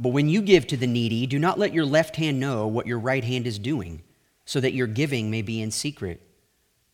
[0.00, 2.86] But when you give to the needy, do not let your left hand know what
[2.86, 4.02] your right hand is doing,
[4.46, 6.22] so that your giving may be in secret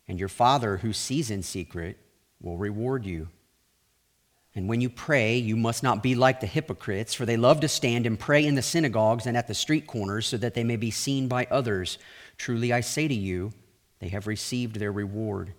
[0.08, 1.98] and your Father who sees in secret
[2.40, 3.28] will reward you.
[4.54, 7.68] And when you pray, you must not be like the hypocrites, for they love to
[7.68, 10.76] stand and pray in the synagogues and at the street corners so that they may
[10.76, 11.98] be seen by others.
[12.38, 13.52] Truly I say to you,
[13.98, 15.52] they have received their reward.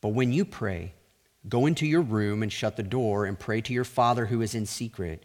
[0.00, 0.94] But when you pray,
[1.48, 4.54] go into your room and shut the door and pray to your Father who is
[4.54, 5.24] in secret,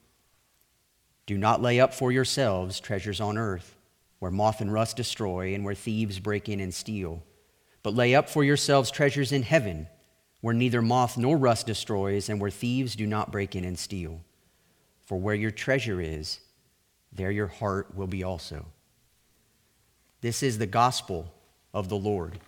[1.25, 3.75] Do not lay up for yourselves treasures on earth,
[4.19, 7.23] where moth and rust destroy, and where thieves break in and steal
[7.83, 9.87] but lay up for yourselves treasures in heaven,
[10.41, 14.21] where neither moth nor rust destroys, and where thieves do not break in and steal.
[15.05, 16.39] For where your treasure is,
[17.11, 18.65] there your heart will be also.
[20.21, 21.31] This is the gospel
[21.73, 22.39] of the Lord.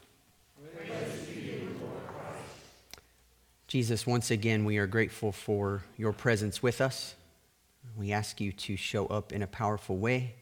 [3.68, 7.16] Jesus, once again, we are grateful for your presence with us.
[7.96, 10.36] We ask you to show up in a powerful way,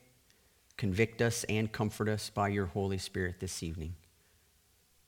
[0.78, 3.96] convict us, and comfort us by your Holy Spirit this evening.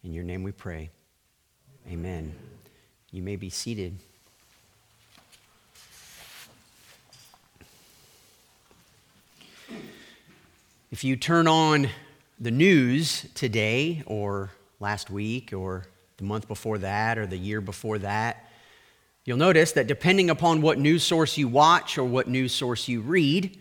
[0.04, 0.90] In your name we pray.
[1.90, 2.36] Amen.
[3.12, 3.98] You may be seated.
[10.92, 11.90] If you turn on
[12.40, 15.86] the news today, or last week, or
[16.18, 18.43] the month before that, or the year before that,
[19.26, 23.02] you'll notice that depending upon what news source you watch or what news source you
[23.02, 23.58] read,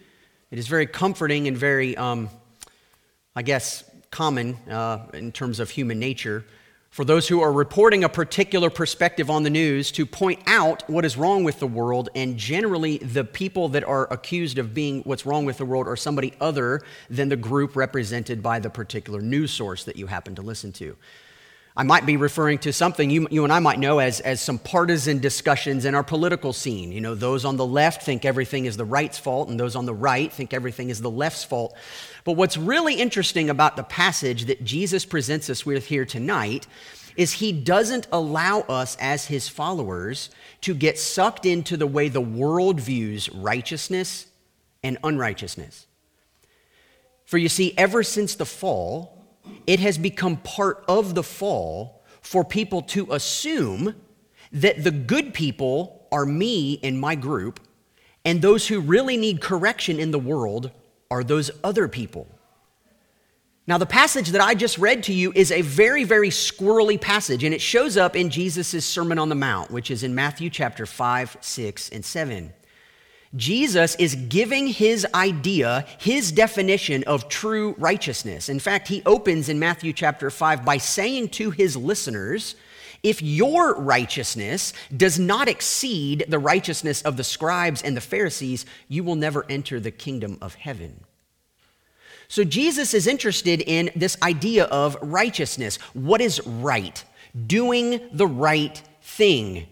[0.50, 2.28] it is very comforting and very, um,
[3.34, 6.44] I guess, common uh, in terms of human nature
[6.92, 11.06] for those who are reporting a particular perspective on the news to point out what
[11.06, 15.24] is wrong with the world, and generally the people that are accused of being what's
[15.24, 19.50] wrong with the world are somebody other than the group represented by the particular news
[19.50, 20.94] source that you happen to listen to.
[21.74, 24.58] I might be referring to something you, you and I might know as, as some
[24.58, 26.92] partisan discussions in our political scene.
[26.92, 29.86] You know, those on the left think everything is the right's fault, and those on
[29.86, 31.74] the right think everything is the left's fault.
[32.24, 36.66] But what's really interesting about the passage that Jesus presents us with here tonight
[37.16, 40.30] is he doesn't allow us as his followers
[40.62, 44.26] to get sucked into the way the world views righteousness
[44.82, 45.86] and unrighteousness.
[47.24, 49.11] For you see, ever since the fall,
[49.66, 53.94] it has become part of the fall for people to assume
[54.53, 57.60] that the good people are me and my group,
[58.25, 60.70] and those who really need correction in the world
[61.10, 62.26] are those other people.
[63.66, 67.44] Now, the passage that I just read to you is a very, very squirrely passage,
[67.44, 70.84] and it shows up in Jesus' Sermon on the Mount, which is in Matthew chapter
[70.84, 72.52] 5, 6, and 7.
[73.34, 78.48] Jesus is giving his idea, his definition of true righteousness.
[78.48, 82.54] In fact, he opens in Matthew chapter 5 by saying to his listeners,
[83.03, 89.03] if your righteousness does not exceed the righteousness of the scribes and the Pharisees, you
[89.03, 91.04] will never enter the kingdom of heaven.
[92.28, 95.76] So Jesus is interested in this idea of righteousness.
[95.94, 97.03] What is right?
[97.47, 99.66] Doing the right thing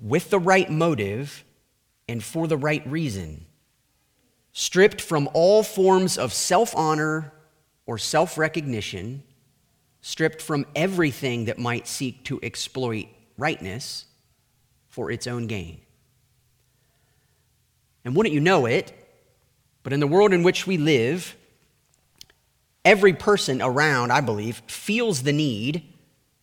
[0.00, 1.44] with the right motive
[2.12, 3.46] and for the right reason,
[4.52, 7.32] stripped from all forms of self honor
[7.86, 9.22] or self recognition,
[10.02, 13.06] stripped from everything that might seek to exploit
[13.38, 14.04] rightness
[14.90, 15.80] for its own gain.
[18.04, 18.92] And wouldn't you know it,
[19.82, 21.34] but in the world in which we live,
[22.84, 25.82] every person around, I believe, feels the need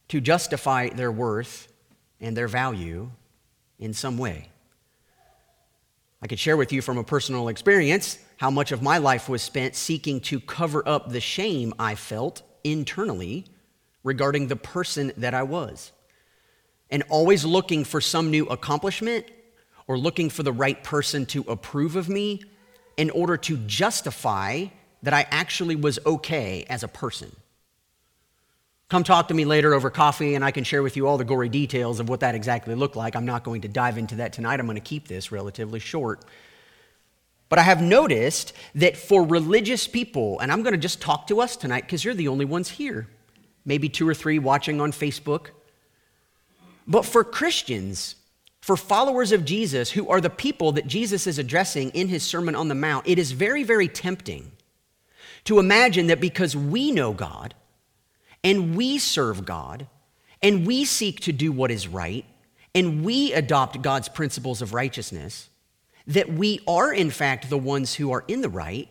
[0.08, 1.72] to justify their worth
[2.20, 3.12] and their value
[3.78, 4.49] in some way.
[6.22, 9.42] I could share with you from a personal experience how much of my life was
[9.42, 13.46] spent seeking to cover up the shame I felt internally
[14.04, 15.92] regarding the person that I was.
[16.90, 19.28] And always looking for some new accomplishment
[19.88, 22.44] or looking for the right person to approve of me
[22.98, 24.66] in order to justify
[25.04, 27.34] that I actually was okay as a person.
[28.90, 31.24] Come talk to me later over coffee, and I can share with you all the
[31.24, 33.16] gory details of what that exactly looked like.
[33.16, 34.60] I'm not going to dive into that tonight.
[34.60, 36.26] I'm going to keep this relatively short.
[37.50, 41.40] But I have noticed that for religious people, and I'm going to just talk to
[41.40, 43.08] us tonight because you're the only ones here,
[43.64, 45.50] maybe two or three watching on Facebook.
[46.88, 48.16] But for Christians,
[48.60, 52.56] for followers of Jesus, who are the people that Jesus is addressing in his Sermon
[52.56, 54.52] on the Mount, it is very, very tempting
[55.44, 57.54] to imagine that because we know God
[58.44, 59.88] and we serve God
[60.42, 62.26] and we seek to do what is right
[62.76, 65.50] and we adopt God's principles of righteousness,
[66.08, 68.88] that we are, in fact, the ones who are in the right,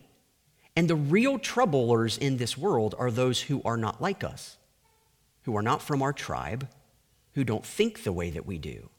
[0.76, 4.56] and the real troublers in this world are those who are not like us,
[5.42, 6.68] who are not from our tribe,
[7.34, 8.90] who don't think the way that we do.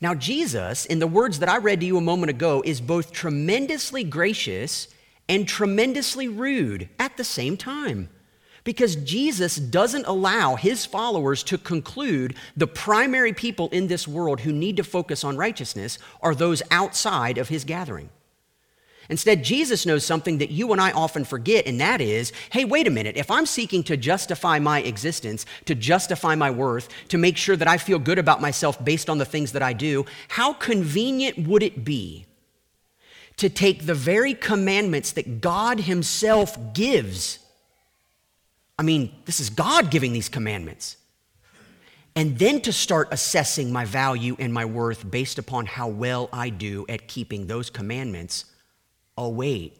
[0.00, 3.12] Now, Jesus, in the words that I read to you a moment ago, is both
[3.12, 4.88] tremendously gracious
[5.28, 8.08] and tremendously rude at the same time.
[8.64, 14.52] Because Jesus doesn't allow his followers to conclude the primary people in this world who
[14.52, 18.10] need to focus on righteousness are those outside of his gathering.
[19.08, 22.86] Instead, Jesus knows something that you and I often forget, and that is hey, wait
[22.86, 23.16] a minute.
[23.16, 27.68] If I'm seeking to justify my existence, to justify my worth, to make sure that
[27.68, 31.64] I feel good about myself based on the things that I do, how convenient would
[31.64, 32.26] it be
[33.38, 37.38] to take the very commandments that God Himself gives
[38.82, 40.96] I mean, this is God giving these commandments.
[42.16, 46.48] And then to start assessing my value and my worth based upon how well I
[46.48, 48.46] do at keeping those commandments.
[49.16, 49.78] Oh, wait,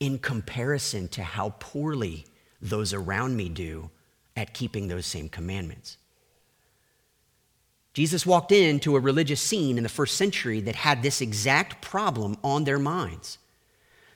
[0.00, 2.24] in comparison to how poorly
[2.62, 3.90] those around me do
[4.34, 5.98] at keeping those same commandments.
[7.92, 12.38] Jesus walked into a religious scene in the first century that had this exact problem
[12.42, 13.36] on their minds.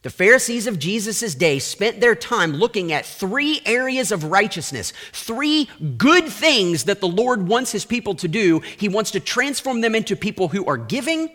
[0.04, 5.66] The Pharisees of Jesus' day spent their time looking at three areas of righteousness, three
[5.96, 8.60] good things that the Lord wants his people to do.
[8.76, 11.30] He wants to transform them into people who are giving,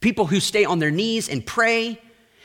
[0.00, 2.00] people who stay on their knees and pray,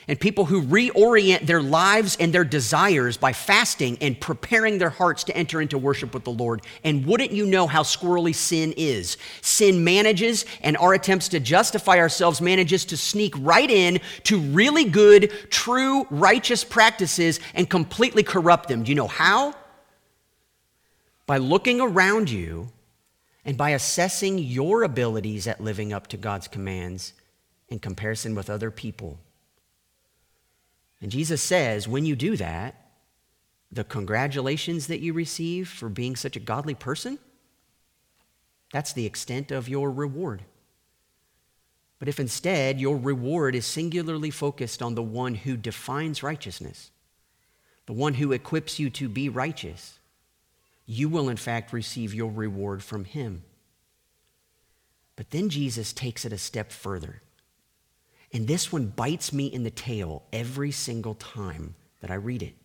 [0.08, 5.24] and people who reorient their lives and their desires by fasting and preparing their hearts
[5.26, 6.62] to enter into worship with the Lord.
[6.84, 9.18] And wouldn't you know how squirrely sin is?
[9.42, 14.86] Sin manages, and our attempts to justify ourselves manages to sneak right in to really
[14.86, 18.84] good, true, righteous practices and completely corrupt them.
[18.84, 19.56] Do you know how?
[21.26, 22.70] By looking around you
[23.46, 27.14] and by assessing your abilities at living up to God's commands
[27.70, 29.20] in comparison with other people.
[31.04, 32.92] And Jesus says, when you do that,
[33.70, 37.20] the congratulations that you receive for being such a godly person,
[38.72, 40.44] that's the extent of your reward.
[42.00, 46.90] But if instead your reward is singularly focused on the one who defines righteousness,
[47.86, 50.00] the one who equips you to be righteous,
[50.86, 53.44] you will in fact receive your reward from him.
[55.18, 57.22] But then Jesus takes it a step further.
[58.34, 62.56] And this one bites me in the tail every single time that I read it.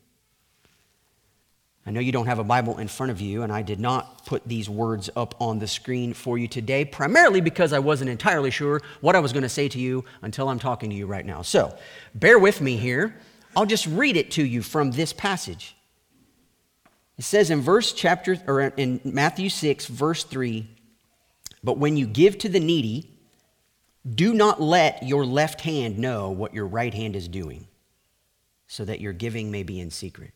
[1.86, 4.26] I know you don't have a Bible in front of you, and I did not
[4.26, 8.50] put these words up on the screen for you today, primarily because I wasn't entirely
[8.50, 11.24] sure what I was going to say to you until I'm talking to you right
[11.24, 11.40] now.
[11.40, 11.76] So
[12.14, 13.16] bear with me here.
[13.56, 15.76] I'll just read it to you from this passage.
[17.16, 20.68] It says in verse chapter or in Matthew 6 verse 3,
[21.64, 23.17] but when you give to the needy,
[24.14, 27.66] do not let your left hand know what your right hand is doing,
[28.66, 30.32] so that your giving may be in secret.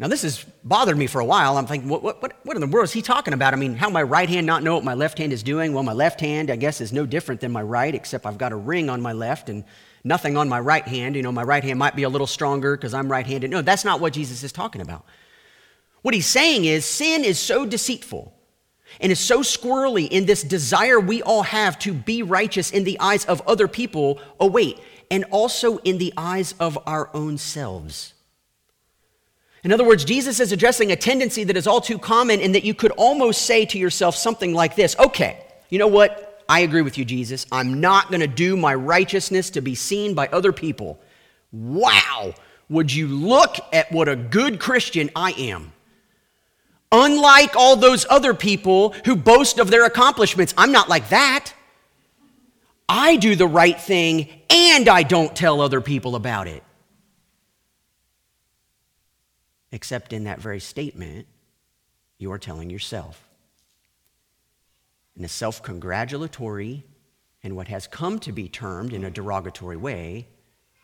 [0.00, 1.56] Now, this has bothered me for a while.
[1.56, 3.52] I'm thinking, what, what, what in the world is he talking about?
[3.52, 5.72] I mean, how my right hand not know what my left hand is doing?
[5.72, 8.52] Well, my left hand, I guess, is no different than my right, except I've got
[8.52, 9.64] a ring on my left and
[10.04, 11.16] nothing on my right hand.
[11.16, 13.50] You know, my right hand might be a little stronger because I'm right handed.
[13.50, 15.04] No, that's not what Jesus is talking about.
[16.02, 18.37] What he's saying is sin is so deceitful
[19.00, 22.98] and is so squirrely in this desire we all have to be righteous in the
[23.00, 24.20] eyes of other people.
[24.40, 24.78] Oh, wait,
[25.10, 28.14] and also in the eyes of our own selves.
[29.64, 32.64] In other words, Jesus is addressing a tendency that is all too common and that
[32.64, 36.44] you could almost say to yourself something like this Okay, you know what?
[36.48, 37.46] I agree with you, Jesus.
[37.52, 40.98] I'm not going to do my righteousness to be seen by other people.
[41.52, 42.34] Wow,
[42.68, 45.72] would you look at what a good Christian I am?
[46.90, 51.52] Unlike all those other people who boast of their accomplishments, I'm not like that.
[52.88, 56.62] I do the right thing and I don't tell other people about it.
[59.70, 61.26] Except in that very statement,
[62.16, 63.28] you are telling yourself.
[65.14, 66.84] In a self congratulatory
[67.42, 70.26] and what has come to be termed in a derogatory way,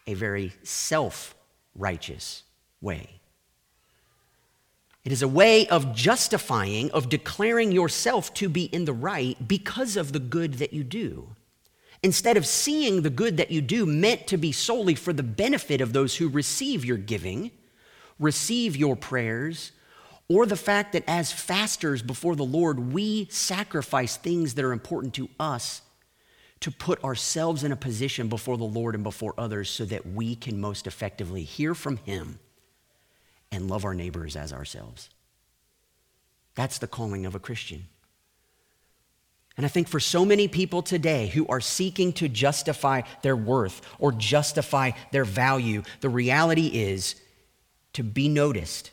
[0.06, 1.34] a very self
[1.74, 2.42] righteous
[2.82, 3.20] way.
[5.04, 9.96] It is a way of justifying, of declaring yourself to be in the right because
[9.96, 11.28] of the good that you do.
[12.02, 15.80] Instead of seeing the good that you do meant to be solely for the benefit
[15.80, 17.50] of those who receive your giving,
[18.18, 19.72] receive your prayers,
[20.28, 25.12] or the fact that as fasters before the Lord, we sacrifice things that are important
[25.14, 25.82] to us
[26.60, 30.34] to put ourselves in a position before the Lord and before others so that we
[30.34, 32.38] can most effectively hear from Him
[33.54, 35.08] and love our neighbors as ourselves.
[36.54, 37.86] That's the calling of a Christian.
[39.56, 43.80] And I think for so many people today who are seeking to justify their worth
[43.98, 47.14] or justify their value, the reality is
[47.92, 48.90] to be noticed,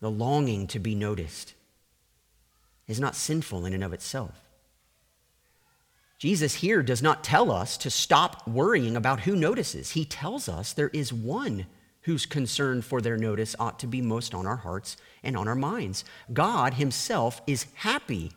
[0.00, 1.54] the longing to be noticed,
[2.86, 4.38] is not sinful in and of itself.
[6.18, 9.92] Jesus here does not tell us to stop worrying about who notices.
[9.92, 11.66] He tells us there is one
[12.02, 15.54] whose concern for their notice ought to be most on our hearts and on our
[15.54, 16.04] minds.
[16.32, 18.32] God Himself is happy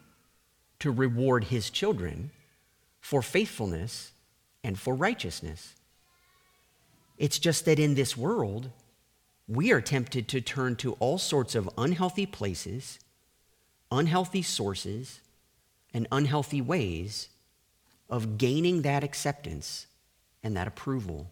[0.80, 2.32] to reward His children
[3.02, 4.12] for faithfulness
[4.64, 5.76] and for righteousness.
[7.18, 8.70] It's just that in this world,
[9.48, 13.00] we are tempted to turn to all sorts of unhealthy places,
[13.92, 15.22] unhealthy sources,
[15.94, 17.30] and unhealthy ways
[18.10, 19.88] of gaining that acceptance
[20.44, 21.32] and that approval.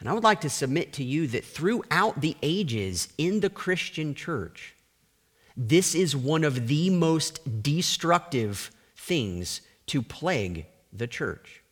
[0.00, 4.14] And I would like to submit to you that throughout the ages in the Christian
[4.14, 4.74] church,
[5.56, 11.62] this is one of the most destructive things to plague the church.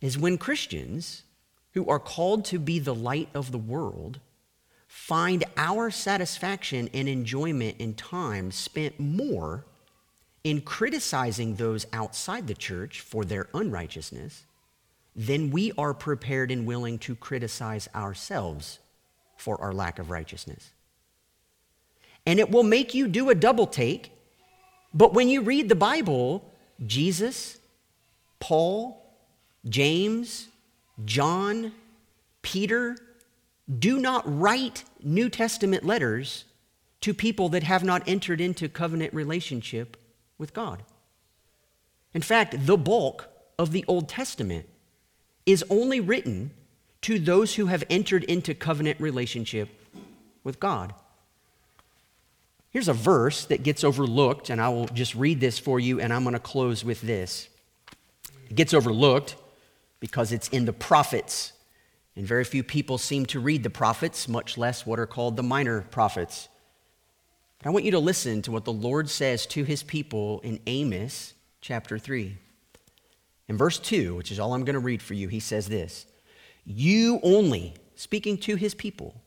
[0.00, 1.24] Is when Christians
[1.72, 4.20] who are called to be the light of the world
[4.86, 9.64] find our satisfaction and enjoyment in time spent more
[10.42, 14.44] in criticizing those outside the church for their unrighteousness
[15.14, 18.78] then we are prepared and willing to criticize ourselves
[19.36, 20.70] for our lack of righteousness.
[22.26, 24.12] And it will make you do a double take,
[24.92, 26.52] but when you read the Bible,
[26.86, 27.58] Jesus,
[28.38, 29.02] Paul,
[29.68, 30.48] James,
[31.04, 31.72] John,
[32.42, 32.96] Peter
[33.78, 36.44] do not write New Testament letters
[37.00, 39.96] to people that have not entered into covenant relationship
[40.38, 40.82] with God.
[42.12, 44.68] In fact, the bulk of the Old Testament
[45.52, 46.50] is only written
[47.02, 49.68] to those who have entered into covenant relationship
[50.44, 50.94] with God.
[52.70, 56.12] Here's a verse that gets overlooked, and I will just read this for you, and
[56.12, 57.48] I'm going to close with this.
[58.48, 59.36] It gets overlooked
[59.98, 61.52] because it's in the prophets,
[62.14, 65.42] and very few people seem to read the prophets, much less what are called the
[65.42, 66.48] minor prophets.
[67.58, 70.60] But I want you to listen to what the Lord says to his people in
[70.66, 72.36] Amos chapter 3.
[73.50, 76.06] In verse 2, which is all I'm going to read for you, he says this
[76.64, 79.24] You only, speaking to his people,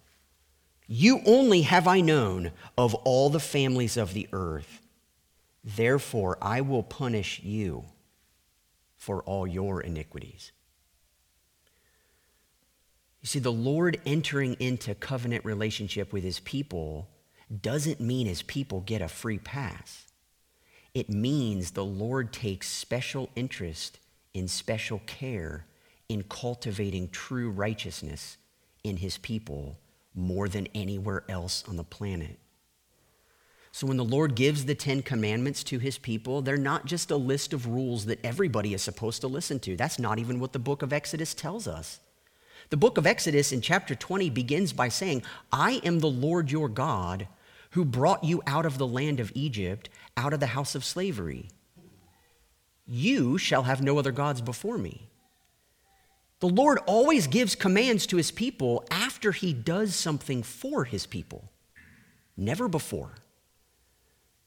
[0.88, 4.80] you only have I known of all the families of the earth.
[5.62, 7.84] Therefore, I will punish you
[8.96, 10.54] for all your iniquities.
[13.22, 17.10] You see, the Lord entering into covenant relationship with his people
[17.62, 20.06] doesn't mean his people get a free pass.
[20.94, 24.00] It means the Lord takes special interest
[24.34, 25.66] in special care
[26.10, 28.38] in cultivating true righteousness
[28.84, 29.78] in his people
[30.14, 32.38] more than anywhere else on the planet.
[33.72, 37.18] So, when the Lord gives the Ten Commandments to his people, they're not just a
[37.18, 39.76] list of rules that everybody is supposed to listen to.
[39.76, 42.00] That's not even what the book of Exodus tells us.
[42.70, 46.70] The book of Exodus in chapter 20 begins by saying, I am the Lord your
[46.70, 47.28] God
[47.72, 51.50] who brought you out of the land of Egypt, out of the house of slavery.
[52.86, 55.10] You shall have no other gods before me.
[56.40, 61.50] The Lord always gives commands to his people after he does something for his people,
[62.36, 63.12] never before.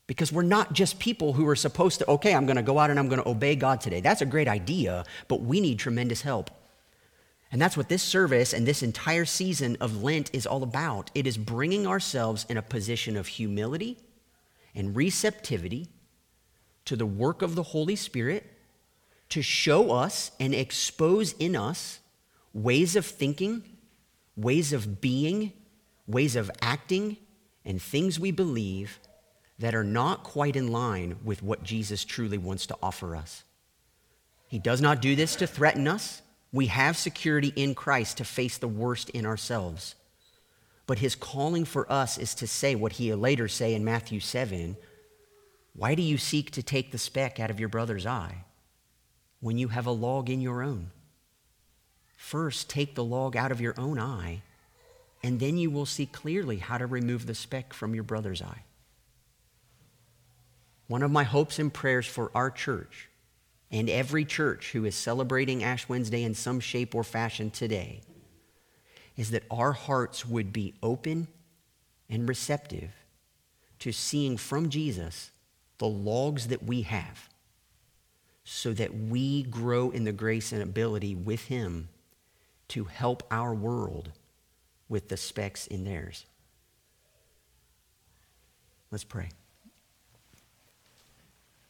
[0.06, 2.90] Because we're not just people who are supposed to, okay, I'm going to go out
[2.90, 4.00] and I'm going to obey God today.
[4.00, 6.50] That's a great idea, but we need tremendous help.
[7.50, 11.10] And that's what this service and this entire season of Lent is all about.
[11.14, 13.98] It is bringing ourselves in a position of humility
[14.74, 15.88] and receptivity
[16.86, 18.50] to the work of the Holy Spirit
[19.28, 22.00] to show us and expose in us
[22.54, 23.62] ways of thinking,
[24.36, 25.52] ways of being,
[26.06, 27.16] ways of acting,
[27.64, 28.98] and things we believe
[29.58, 33.42] that are not quite in line with what Jesus truly wants to offer us.
[34.48, 36.22] He does not do this to threaten us.
[36.52, 39.96] We have security in Christ to face the worst in ourselves.
[40.86, 44.76] But his calling for us is to say what he later say in Matthew 7
[45.76, 48.44] why do you seek to take the speck out of your brother's eye
[49.40, 50.90] when you have a log in your own?
[52.16, 54.42] first take the log out of your own eye,
[55.22, 58.62] and then you will see clearly how to remove the speck from your brother's eye.
[60.88, 63.08] One of my hopes and prayers for our church
[63.70, 68.00] and every church who is celebrating Ash Wednesday in some shape or fashion today
[69.16, 71.26] is that our hearts would be open
[72.08, 72.90] and receptive
[73.80, 75.30] to seeing from Jesus
[75.78, 77.28] the logs that we have
[78.44, 81.88] so that we grow in the grace and ability with Him
[82.68, 84.12] to help our world
[84.88, 86.24] with the specks in theirs.
[88.90, 89.30] Let's pray.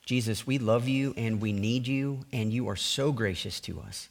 [0.05, 4.09] Jesus, we love you and we need you, and you are so gracious to us.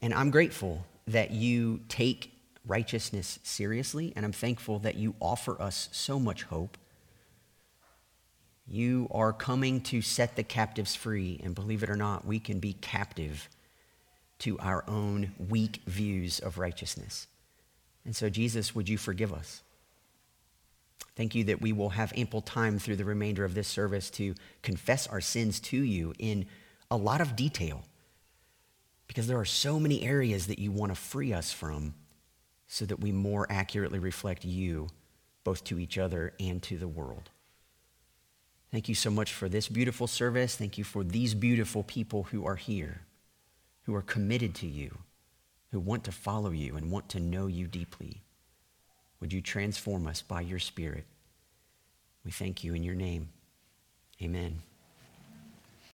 [0.00, 2.32] And I'm grateful that you take
[2.66, 6.78] righteousness seriously, and I'm thankful that you offer us so much hope.
[8.66, 12.60] You are coming to set the captives free, and believe it or not, we can
[12.60, 13.48] be captive
[14.40, 17.26] to our own weak views of righteousness.
[18.04, 19.62] And so, Jesus, would you forgive us?
[21.16, 24.34] Thank you that we will have ample time through the remainder of this service to
[24.62, 26.46] confess our sins to you in
[26.90, 27.84] a lot of detail
[29.06, 31.94] because there are so many areas that you want to free us from
[32.68, 34.88] so that we more accurately reflect you
[35.42, 37.28] both to each other and to the world.
[38.70, 40.54] Thank you so much for this beautiful service.
[40.54, 43.02] Thank you for these beautiful people who are here,
[43.82, 44.98] who are committed to you,
[45.72, 48.22] who want to follow you and want to know you deeply.
[49.20, 51.04] Would you transform us by your Spirit?
[52.24, 53.30] We thank you in your name.
[54.22, 54.62] Amen.